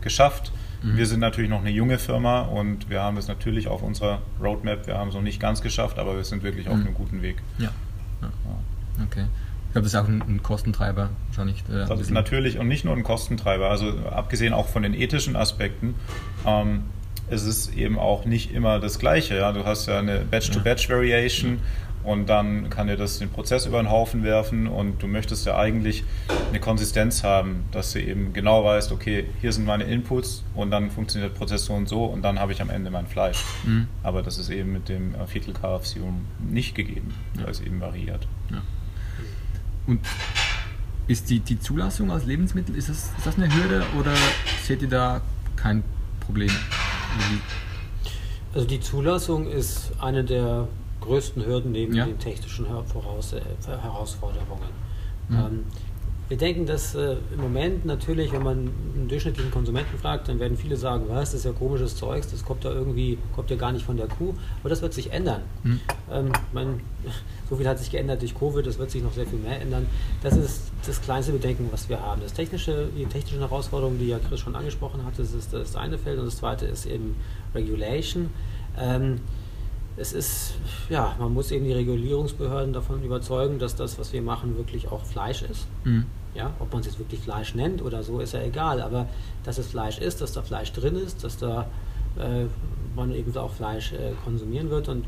[0.00, 0.52] geschafft.
[0.84, 0.96] Mhm.
[0.96, 4.86] Wir sind natürlich noch eine junge Firma und wir haben das natürlich auf unserer Roadmap.
[4.86, 6.86] Wir haben es noch nicht ganz geschafft, aber wir sind wirklich auf Mhm.
[6.86, 7.36] einem guten Weg.
[7.58, 7.70] ja.
[8.22, 8.28] ja.
[9.04, 9.24] Okay.
[9.68, 11.64] Ich glaube, das ist auch ein, ein Kostentreiber wahrscheinlich.
[11.68, 15.34] äh, Das ist natürlich und nicht nur ein Kostentreiber, also abgesehen auch von den ethischen
[15.34, 15.96] Aspekten.
[16.46, 16.84] Ähm,
[17.28, 19.34] es ist eben auch nicht immer das Gleiche.
[19.36, 19.50] Ja?
[19.50, 21.58] Du hast ja eine Batch-to-Batch-Variation
[22.04, 25.56] und dann kann dir das den Prozess über den Haufen werfen und du möchtest ja
[25.56, 26.04] eigentlich
[26.50, 30.90] eine Konsistenz haben, dass du eben genau weißt, okay, hier sind meine Inputs und dann
[30.90, 33.42] funktioniert der Prozess so und so und dann habe ich am Ende mein Fleisch.
[33.64, 33.88] Mhm.
[34.02, 38.26] Aber das ist eben mit dem Fetal Calf Serum nicht gegeben, weil es eben variiert.
[38.50, 38.62] Ja.
[39.86, 40.00] Und
[41.06, 44.12] ist die, die Zulassung als Lebensmittel, ist das, ist das eine Hürde oder
[44.62, 45.20] seht ihr da
[45.56, 45.82] kein
[46.20, 46.48] Problem?
[46.50, 47.40] Wie-
[48.54, 50.68] Also die Zulassung ist eine der
[51.04, 52.06] größten Hürden neben Ja.
[52.06, 54.68] den technischen Voraus äh, Herausforderungen.
[55.28, 55.36] Mhm.
[55.36, 55.64] Ähm,
[56.30, 60.56] Wir denken, dass äh, im Moment natürlich, wenn man einen durchschnittlichen Konsumenten fragt, dann werden
[60.56, 63.72] viele sagen, was, das ist ja komisches Zeugs, das kommt ja irgendwie, kommt ja gar
[63.72, 64.32] nicht von der Kuh.
[64.60, 65.42] Aber das wird sich ändern.
[65.64, 65.80] Mhm.
[66.10, 66.80] Ähm, mein,
[67.50, 69.86] so viel hat sich geändert durch Covid, das wird sich noch sehr viel mehr ändern.
[70.22, 72.22] Das ist das kleinste Bedenken, was wir haben.
[72.22, 75.98] Das technische, die technischen Herausforderungen, die ja Chris schon angesprochen hat, das ist das eine
[75.98, 77.16] Feld und das zweite ist eben
[77.54, 78.30] Regulation.
[78.78, 79.20] Ähm,
[79.96, 80.54] es ist,
[80.88, 85.04] ja, man muss eben die Regulierungsbehörden davon überzeugen, dass das, was wir machen, wirklich auch
[85.04, 85.66] Fleisch ist.
[85.84, 86.06] Mhm.
[86.34, 88.80] Ja, ob man es jetzt wirklich Fleisch nennt oder so, ist ja egal.
[88.80, 89.06] Aber
[89.44, 91.68] dass es Fleisch ist, dass da Fleisch drin ist, dass da
[92.18, 92.46] äh,
[92.96, 94.88] man eben auch Fleisch äh, konsumieren wird.
[94.88, 95.06] Und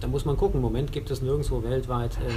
[0.00, 0.58] da muss man gucken.
[0.58, 2.32] Im Moment gibt es nirgendwo weltweit äh,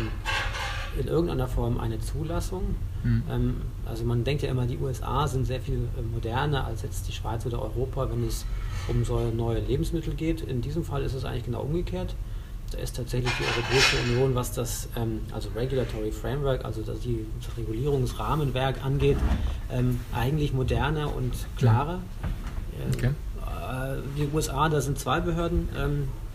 [0.97, 2.75] in irgendeiner Form eine Zulassung.
[3.03, 3.23] Mhm.
[3.29, 7.07] Ähm, also man denkt ja immer, die USA sind sehr viel äh, moderner als jetzt
[7.07, 8.45] die Schweiz oder Europa, wenn es
[8.87, 10.41] um so neue Lebensmittel geht.
[10.41, 12.15] In diesem Fall ist es eigentlich genau umgekehrt.
[12.71, 17.25] Da ist tatsächlich die Europäische Union, was das ähm, also Regulatory Framework, also das, die,
[17.43, 19.17] das Regulierungsrahmenwerk angeht,
[19.71, 21.99] ähm, eigentlich moderner und klarer.
[22.93, 23.07] Okay.
[23.07, 25.67] Äh, die USA, da sind zwei Behörden,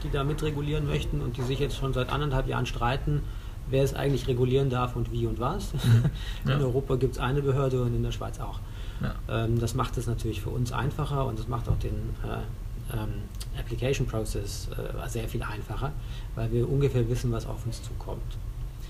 [0.02, 3.22] die da mitregulieren möchten und die sich jetzt schon seit anderthalb Jahren streiten,
[3.68, 5.72] wer es eigentlich regulieren darf und wie und was.
[5.74, 6.04] Mhm.
[6.46, 6.56] Ja.
[6.56, 8.60] In Europa gibt es eine Behörde und in der Schweiz auch.
[9.00, 9.44] Ja.
[9.44, 13.22] Ähm, das macht es natürlich für uns einfacher und das macht auch den äh, ähm,
[13.58, 15.92] Application Process äh, sehr viel einfacher,
[16.34, 18.20] weil wir ungefähr wissen, was auf uns zukommt.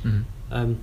[0.02, 0.26] Mhm.
[0.50, 0.76] Ähm,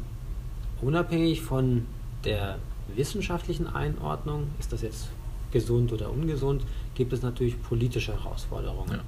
[0.82, 1.86] unabhängig von
[2.24, 2.58] der
[2.96, 5.10] wissenschaftlichen Einordnung, ist das jetzt
[5.52, 6.64] gesund oder ungesund,
[6.96, 8.92] gibt es natürlich politische Herausforderungen.
[8.92, 9.00] Ja.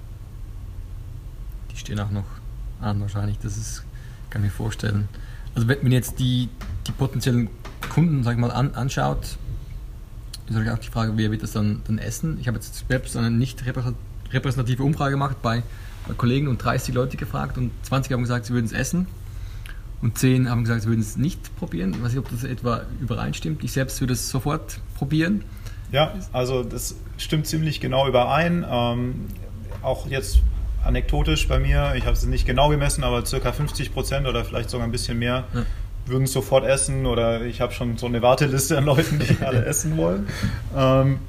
[1.72, 2.26] Die stehen auch noch
[2.82, 3.86] an wahrscheinlich, das ist,
[4.34, 5.08] kann mir vorstellen.
[5.56, 6.50] Also wenn man jetzt die,
[6.88, 7.50] die potenziellen
[7.94, 9.38] Kunden, sag ich mal, an, anschaut,
[10.48, 12.40] ist natürlich auch die Frage, wer wird das dann, dann essen?
[12.42, 13.64] Ich habe jetzt selbst eine nicht
[14.34, 15.62] repräsentative Umfrage gemacht bei,
[16.08, 19.08] bei Kollegen und 30 Leute gefragt und 20 haben gesagt, sie würden es essen
[20.02, 21.94] und 10 haben gesagt, sie würden es nicht probieren.
[21.94, 23.64] Ich weiß nicht, ob das etwa übereinstimmt.
[23.64, 25.46] Ich selbst würde es sofort probieren.
[25.92, 28.66] Ja, also das stimmt ziemlich genau überein.
[28.68, 29.28] Ähm,
[29.84, 30.42] auch jetzt
[30.84, 34.70] anekdotisch bei mir, ich habe es nicht genau gemessen, aber circa 50 Prozent oder vielleicht
[34.70, 35.64] sogar ein bisschen mehr ja
[36.06, 39.66] würden es sofort essen oder ich habe schon so eine Warteliste an Leuten, die alle
[39.66, 40.28] essen wollen.
[40.76, 41.20] Ähm,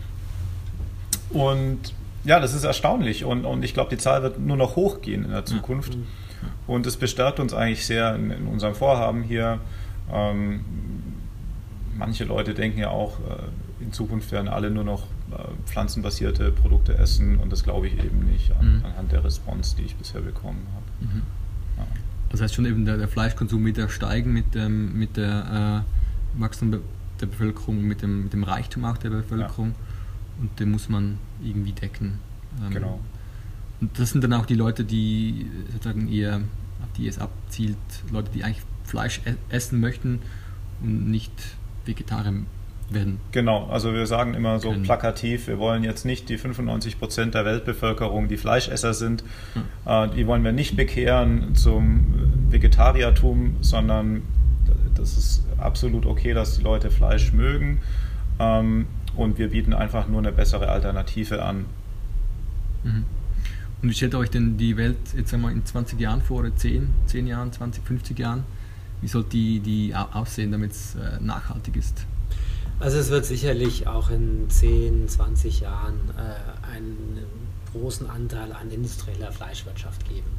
[1.30, 5.24] und ja, das ist erstaunlich und, und ich glaube, die Zahl wird nur noch hochgehen
[5.24, 5.96] in der Zukunft.
[6.66, 9.60] Und es bestärkt uns eigentlich sehr in, in unserem Vorhaben hier.
[10.12, 10.64] Ähm,
[11.96, 15.06] manche Leute denken ja auch, äh, in Zukunft werden alle nur noch
[15.66, 18.84] pflanzenbasierte Produkte essen und das glaube ich eben nicht an, mhm.
[18.84, 21.14] anhand der Response, die ich bisher bekommen habe.
[21.14, 21.22] Mhm.
[22.30, 25.84] Das heißt schon eben der, der Fleischkonsum wird ja steigen mit, dem, mit der
[26.36, 26.72] äh, Wachstum
[27.20, 30.42] der Bevölkerung, mit dem, mit dem Reichtum auch der Bevölkerung ja.
[30.42, 32.18] und den muss man irgendwie decken.
[32.60, 33.00] Ähm, genau.
[33.80, 36.38] Und das sind dann auch die Leute, die sozusagen eher,
[36.82, 37.76] auf die es abzielt,
[38.10, 40.20] Leute, die eigentlich Fleisch e essen möchten
[40.82, 41.32] und nicht
[41.84, 42.34] Vegetarier
[42.90, 43.20] werden.
[43.32, 44.82] Genau, also wir sagen immer so können.
[44.82, 49.62] plakativ, wir wollen jetzt nicht die 95 Prozent der Weltbevölkerung, die Fleischesser sind, hm.
[49.86, 52.06] äh, die wollen wir nicht bekehren zum
[52.50, 54.22] Vegetariertum, sondern
[54.94, 57.80] das ist absolut okay, dass die Leute Fleisch mögen
[58.38, 61.66] ähm, und wir bieten einfach nur eine bessere Alternative an.
[62.84, 63.04] Mhm.
[63.82, 66.88] Und wie stellt euch denn die Welt jetzt einmal in 20 Jahren vor, oder 10,
[67.06, 68.44] 10 Jahren, 20, 50 Jahren?
[69.02, 72.06] Wie soll die, die aussehen, damit es äh, nachhaltig ist?
[72.80, 77.18] Also es wird sicherlich auch in 10, 20 Jahren äh, einen
[77.72, 80.30] großen Anteil an industrieller Fleischwirtschaft geben.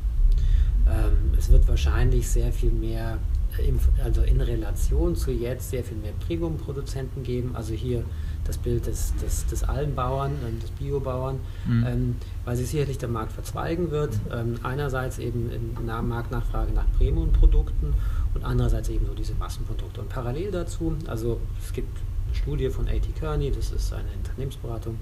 [0.87, 3.17] Ähm, es wird wahrscheinlich sehr viel mehr,
[3.57, 7.55] äh, im, also in Relation zu jetzt, sehr viel mehr Premium-Produzenten geben.
[7.55, 8.03] Also hier
[8.43, 11.85] das Bild des, des, des Almbauern, äh, des Biobauern, mhm.
[11.87, 14.13] ähm, weil sich sicherlich der Markt verzweigen wird.
[14.31, 17.93] Ähm, einerseits eben in Marktnachfrage nach Premium-Produkten
[18.33, 20.01] und andererseits eben so diese Massenprodukte.
[20.01, 21.97] Und parallel dazu, also es gibt
[22.35, 23.07] Studie von A.T.
[23.19, 24.97] Kearney, das ist eine Unternehmensberatung,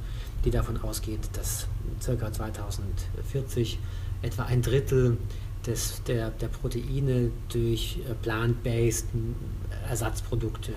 [0.45, 1.67] die davon ausgeht, dass
[2.05, 2.31] ca.
[2.31, 3.79] 2040
[4.21, 5.17] etwa ein Drittel
[5.65, 9.07] des, der, der Proteine durch äh, plant-based
[9.89, 10.73] Ersatzprodukte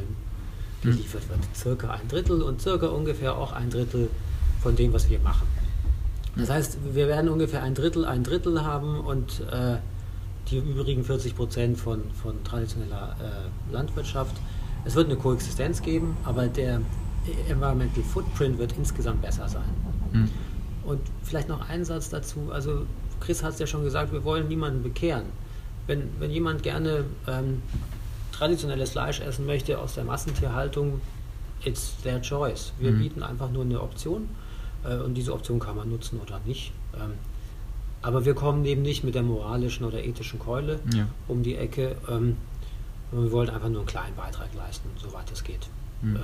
[0.82, 1.40] geliefert wird.
[1.54, 4.08] Circa ein Drittel und circa ungefähr auch ein Drittel
[4.60, 5.46] von dem, was wir machen.
[6.36, 9.76] Das heißt, wir werden ungefähr ein Drittel, ein Drittel haben und äh,
[10.50, 14.36] die übrigen 40 Prozent von, von traditioneller äh, Landwirtschaft
[14.86, 16.80] es wird eine Koexistenz geben, aber der
[17.48, 19.64] Environmental Footprint wird insgesamt besser sein.
[20.12, 20.30] Mhm.
[20.84, 22.50] Und vielleicht noch ein Satz dazu.
[22.52, 22.86] Also
[23.20, 25.24] Chris hat es ja schon gesagt, wir wollen niemanden bekehren.
[25.88, 27.62] Wenn, wenn jemand gerne ähm,
[28.32, 31.00] traditionelles Fleisch essen möchte aus der Massentierhaltung,
[31.64, 32.72] it's their choice.
[32.78, 32.98] Wir mhm.
[32.98, 34.28] bieten einfach nur eine Option
[34.84, 36.72] äh, und diese Option kann man nutzen oder nicht.
[36.94, 37.14] Ähm,
[38.02, 41.08] aber wir kommen eben nicht mit der moralischen oder ethischen Keule ja.
[41.26, 41.96] um die Ecke.
[42.08, 42.36] Ähm,
[43.12, 45.68] Und wir wollten einfach nur einen kleinen Beitrag leisten, soweit es geht.
[46.02, 46.16] Mhm.
[46.16, 46.22] Ähm,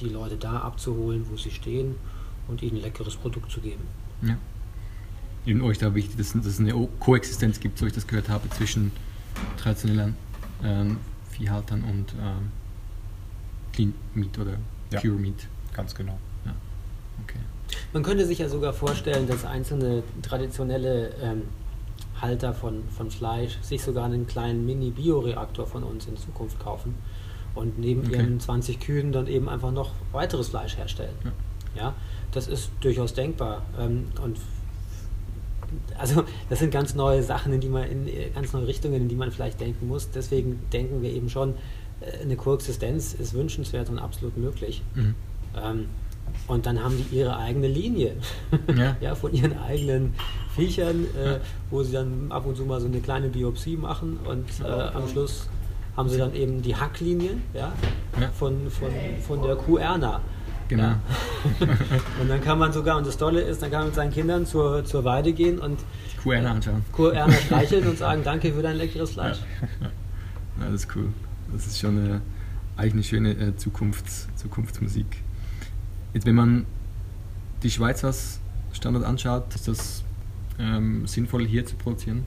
[0.00, 1.96] die Leute da abzuholen, wo sie stehen
[2.48, 3.82] und ihnen ein leckeres Produkt zu geben.
[4.22, 4.36] Ja.
[5.44, 8.48] In euch da wichtig, dass, dass es eine Koexistenz gibt, so ich das gehört habe,
[8.50, 8.92] zwischen
[9.56, 10.16] traditionellen
[10.62, 10.98] ähm,
[11.30, 12.52] Viehhaltern und ähm,
[13.72, 14.52] Clean Meat oder
[14.90, 15.00] Ja.
[15.00, 15.46] Pure Meat.
[15.72, 16.18] Ganz genau.
[17.24, 17.38] Okay.
[17.92, 21.42] Man könnte sich ja sogar vorstellen, dass einzelne traditionelle ähm,
[22.22, 26.94] Halter von, von Fleisch sich sogar einen kleinen Mini-Bioreaktor von uns in Zukunft kaufen
[27.54, 28.14] und neben Okay.
[28.14, 31.14] ihren 20 Kühen dann eben einfach noch weiteres Fleisch herstellen.
[31.24, 31.32] Ja.
[31.74, 31.94] Ja,
[32.32, 33.62] das ist durchaus denkbar.
[33.78, 34.38] Ähm, und
[35.98, 39.08] also das sind ganz neue Sachen, in die man in äh, ganz neue Richtungen, in
[39.08, 40.10] die man vielleicht denken muss.
[40.10, 41.54] Deswegen denken wir eben schon,
[42.00, 44.82] äh, eine Koexistenz ist wünschenswert und absolut möglich.
[44.94, 45.14] Mhm.
[45.56, 45.86] Ähm,
[46.48, 48.16] und dann haben die ihre eigene Linie
[48.76, 48.96] Ja.
[49.00, 50.14] ja, von ihren eigenen
[50.54, 51.38] Viechern, äh,
[51.70, 55.08] wo sie dann ab und zu mal so eine kleine Biopsie machen und äh, am
[55.08, 55.48] Schluss
[55.96, 57.72] haben sie dann eben die Hacklinie ja,
[58.20, 58.28] Ja.
[58.30, 58.90] von, von,
[59.26, 60.20] von der Kuh Erna.
[60.68, 60.84] Genau.
[60.84, 61.00] Ja.
[62.20, 64.46] und dann kann man sogar, und das Tolle ist, dann kann man mit seinen Kindern
[64.46, 65.80] zur, zur Weide gehen und
[66.22, 66.84] Kuh anschauen.
[66.92, 69.38] Kuh Erna streicheln und sagen, danke für dein leckeres Fleisch.
[70.60, 71.08] Ja, das ist cool.
[71.52, 72.20] Das ist schon eine,
[72.76, 75.06] eigentlich eine schöne äh, Zukunfts, Zukunftsmusik.
[76.14, 76.66] Jetzt, wenn man
[77.62, 78.40] die Schweiz als
[78.72, 80.04] Standort anschaut, ist das
[80.58, 82.24] ähm, sinnvoll, hier zu produzieren?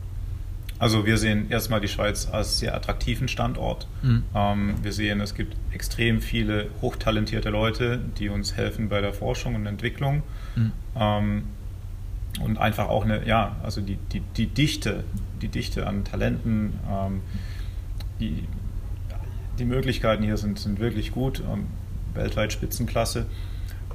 [0.78, 3.88] Also wir sehen erstmal die Schweiz als sehr attraktiven Standort.
[4.04, 4.24] Mhm.
[4.36, 9.56] Ähm, wir sehen, es gibt extrem viele hochtalentierte Leute, die uns helfen bei der Forschung
[9.56, 10.24] und Entwicklung.
[10.56, 10.72] Mhm.
[10.96, 11.44] Ähm,
[12.42, 15.06] und einfach auch eine, ja, also die, die, die Dichte,
[15.42, 17.22] die Dichte an Talenten, ähm,
[18.20, 18.44] die,
[19.58, 21.68] die Möglichkeiten hier sind, sind wirklich gut, ähm,
[22.14, 23.28] weltweit Spitzenklasse.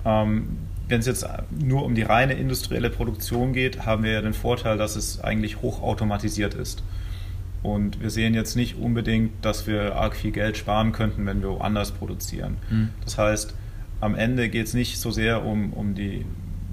[0.05, 0.59] Ähm,
[0.89, 4.77] Wenn es jetzt nur um die reine industrielle Produktion geht, haben wir ja den Vorteil,
[4.77, 6.83] dass es eigentlich hochautomatisiert ist.
[7.63, 11.51] Und wir sehen jetzt nicht unbedingt, dass wir arg viel Geld sparen könnten, wenn wir
[11.51, 12.57] woanders produzieren.
[12.71, 12.89] Mhm.
[13.05, 13.55] Das heißt,
[14.01, 16.25] am Ende geht es nicht so sehr um, um die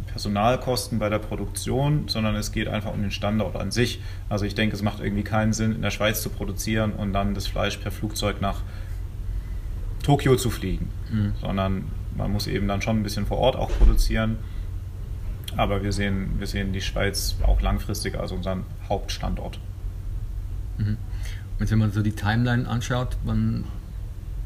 [0.08, 4.00] Personalkosten bei der Produktion, sondern es geht einfach um den Standort an sich.
[4.30, 7.36] Also ich denke, es macht irgendwie keinen Sinn, in der Schweiz zu produzieren und dann
[7.36, 8.62] das Fleisch per Flugzeug nach
[10.04, 11.34] Tokio zu fliegen, Mhm.
[11.42, 11.84] sondern
[12.15, 14.38] man muss eben dann schon ein bisschen vor Ort auch produzieren.
[15.56, 19.60] Aber wir sehen, wir sehen die Schweiz auch langfristig als unseren Hauptstandort.
[20.78, 20.98] Mhm.
[21.60, 23.63] Und wenn man so die Timeline anschaut, wann,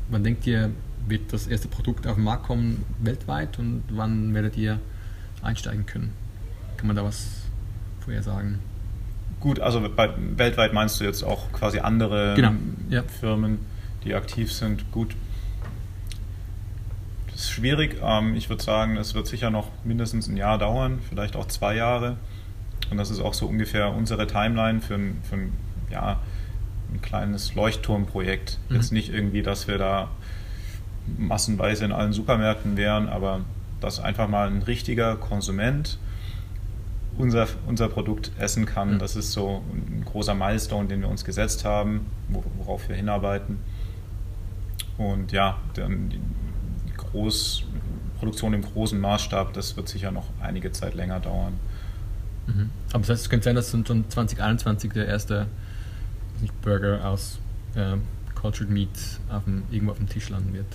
[0.09, 0.71] wann denkt ihr,
[1.07, 4.79] wird das erste Produkt auf den Markt kommen weltweit und wann werdet ihr
[5.41, 6.13] einsteigen können?
[6.77, 7.27] Kann man da was
[7.99, 8.59] vorher sagen?
[9.39, 12.53] Gut, also bei, weltweit meinst du jetzt auch quasi andere Genau,
[12.89, 13.03] ja.
[13.03, 13.59] Firmen,
[14.03, 14.91] die aktiv sind.
[14.91, 15.15] Gut,
[17.43, 17.97] ist schwierig.
[18.03, 21.75] Ähm, ich würde sagen, es wird sicher noch mindestens ein Jahr dauern, vielleicht auch zwei
[21.75, 22.17] Jahre.
[22.89, 25.53] Und das ist auch so ungefähr unsere Timeline für ein, für ein,
[25.89, 26.19] ja,
[26.93, 28.59] ein kleines Leuchtturmprojekt.
[28.69, 28.75] Mhm.
[28.75, 30.09] Jetzt nicht irgendwie, dass wir da
[31.17, 33.41] massenweise in allen Supermärkten wären, aber
[33.79, 35.97] dass einfach mal ein richtiger Konsument
[37.17, 38.95] unser, unser Produkt essen kann.
[38.95, 38.99] Mhm.
[38.99, 43.59] Das ist so ein großer Milestone, den wir uns gesetzt haben, wo- worauf wir hinarbeiten.
[44.97, 46.13] Und ja, dann
[47.11, 47.63] Groß,
[48.19, 51.53] Produktion im großen Maßstab, das wird sicher noch einige Zeit länger dauern.
[52.47, 52.69] Mhm.
[52.89, 55.47] Aber das heißt, es könnte sein, dass schon 2021 der erste
[56.61, 57.39] Burger aus
[57.75, 57.97] äh,
[58.35, 58.89] Cultured Meat
[59.29, 60.65] auf dem, irgendwo auf dem Tisch landen wird.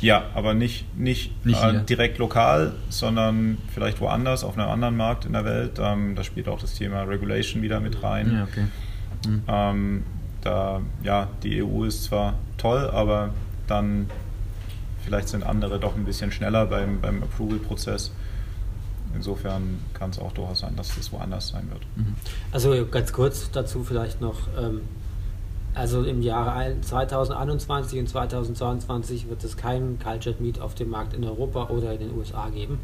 [0.00, 5.26] Ja, aber nicht, nicht, Nicht äh, direkt lokal, sondern vielleicht woanders, auf einem anderen Markt
[5.26, 5.78] in der Welt.
[5.78, 8.32] Ähm, da spielt auch das Thema Regulation wieder mit rein.
[8.32, 8.66] Ja, okay.
[9.26, 9.42] Mhm.
[9.46, 10.02] Ähm,
[10.40, 13.34] da, ja, die EU ist zwar toll, aber
[13.66, 14.08] dann
[15.04, 18.10] vielleicht sind andere doch ein bisschen schneller beim, beim Approval-Prozess.
[19.14, 21.82] Insofern kann es auch durchaus sein, dass das woanders sein wird.
[21.96, 22.14] Mhm.
[22.50, 24.48] Also ganz kurz dazu vielleicht noch.
[24.58, 24.80] Ähm,
[25.74, 31.14] also im Jahre ein- 2021 und 2022 wird es kein Cultured Meat auf dem Markt
[31.14, 32.78] in Europa oder in den USA geben.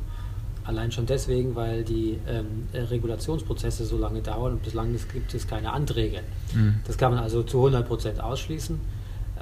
[0.65, 5.47] Allein schon deswegen, weil die ähm, äh, Regulationsprozesse so lange dauern und bislang gibt es
[5.47, 6.21] keine Anträge.
[6.53, 6.81] Mhm.
[6.87, 8.79] Das kann man also zu 100% ausschließen.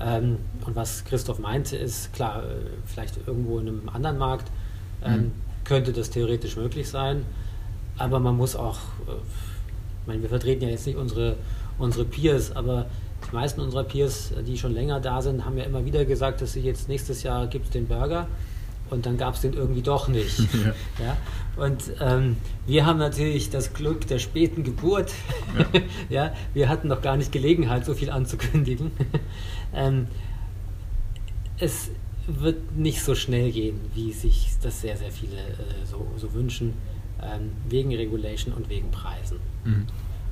[0.01, 2.47] Ähm, und was Christoph meinte, ist klar, äh,
[2.87, 4.51] vielleicht irgendwo in einem anderen Markt
[5.05, 5.33] ähm, Mhm.
[5.65, 7.25] könnte das theoretisch möglich sein.
[7.99, 9.13] Aber man muss auch, äh,
[10.03, 11.37] ich meine, wir vertreten ja jetzt nicht unsere,
[11.79, 12.87] unsere Peers, aber
[13.31, 16.41] die meisten unserer Peers, äh, die schon länger da sind, haben ja immer wieder gesagt,
[16.43, 18.27] dass sie jetzt nächstes Jahr gibt es den Burger
[18.91, 20.39] und dann gab es den irgendwie doch nicht.
[20.99, 21.05] Ja.
[21.05, 21.17] Ja?
[21.57, 25.13] Und ähm, wir haben natürlich das Glück der späten Geburt.
[25.57, 25.81] Ja.
[26.09, 26.35] Ja.
[26.55, 28.93] wir hatten noch gar nicht Gelegenheit, so viel anzukündigen.
[29.75, 30.07] ähm,
[31.59, 31.91] es
[32.27, 36.75] wird nicht so schnell gehen, wie sich das sehr, sehr viele äh, so, so wünschen,
[37.23, 39.39] ähm, wegen Regulation und wegen Preisen.
[39.65, 39.87] Mhm.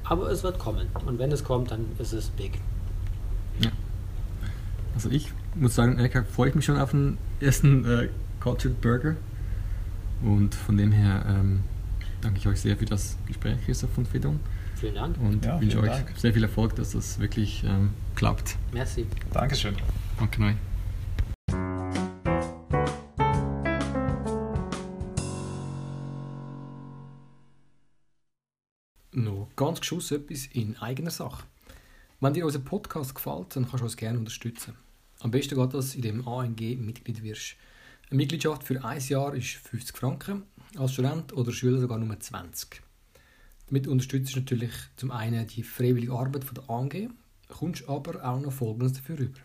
[0.05, 0.87] Aber es wird kommen.
[1.05, 2.53] Und wenn es kommt, dann ist es big.
[3.61, 3.71] Ja.
[4.95, 8.09] Also ich muss sagen, ehrlich gesagt, freue ich mich schon auf den ersten äh,
[8.41, 9.17] Cultured Burger.
[10.23, 11.61] Und von dem her ähm,
[12.21, 14.41] danke ich euch sehr für das Gespräch, Christoph und Fedon.
[14.77, 15.19] Vielen Dank.
[15.19, 16.13] Und Ja, wünsche euch Dank.
[16.17, 18.57] sehr viel Erfolg, dass das wirklich ähm, klappt.
[18.73, 19.07] Merci.
[19.33, 19.75] Dankeschön.
[20.19, 20.57] Danke euch.
[29.13, 31.45] Noch ganz geschuss etwas in eigener Sache.
[32.21, 34.77] Wenn dir unser Podcast gefällt, dann kannst du uns gerne unterstützen.
[35.21, 37.57] Am besten geht das, indem du ANG Mitglied wirst.
[38.09, 40.45] Eine Mitgliedschaft für ein Jahr ist 50 Franken,
[40.79, 42.81] als Student oder Schüler sogar nur 20.
[43.67, 47.11] Damit unterstützt du natürlich zum einen die freiwillige Arbeit von der ANG,
[47.49, 49.41] kommst aber auch noch Folgendes dafür rüber.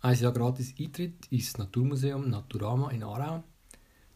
[0.00, 3.44] Ein Jahr gratis Eintritt ins Naturmuseum Naturama in Aarau.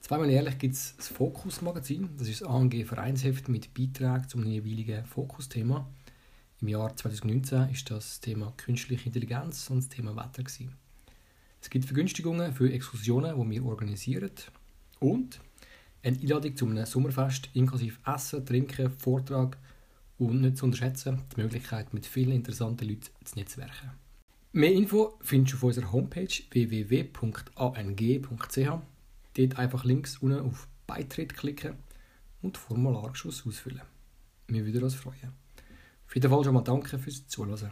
[0.00, 2.08] Zweimal jährlich gibt es das Fokus-Magazin.
[2.16, 5.86] Das ist das ANG-Vereinsheft mit Beiträgen zum jeweiligen Fokusthema.
[6.62, 10.44] Im Jahr 2019 war das, das Thema Künstliche Intelligenz und das Thema Wetter.
[10.44, 10.79] Gewesen.
[11.60, 14.30] Es gibt Vergünstigungen für Exkursionen, die wir organisieren.
[14.98, 15.40] Und
[16.02, 19.58] eine Einladung zu einem Sommerfest inklusive Essen, Trinken, Vortrag
[20.18, 23.90] und nicht zu unterschätzen, die Möglichkeit, mit vielen interessanten Leuten zu netzwerken.
[24.52, 27.58] Mehr Info findest du auf unserer Homepage www.ang.ch.
[29.36, 31.74] Dort einfach links unten auf Beitritt klicken
[32.42, 33.82] und Formulargeschuss ausfüllen.
[34.48, 35.32] Wir würden uns freuen.
[36.06, 37.70] Auf jeden Fall schon mal danke fürs Zuhören.